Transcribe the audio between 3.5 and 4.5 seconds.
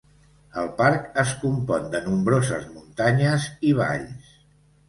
i valls.